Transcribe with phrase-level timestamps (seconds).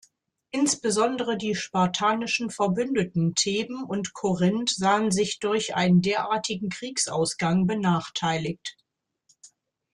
[0.51, 8.75] Insbesondere die spartanischen Verbündeten Theben und Korinth sahen sich durch einen derartigen Kriegsausgang benachteiligt.